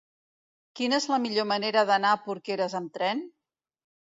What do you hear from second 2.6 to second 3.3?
amb tren?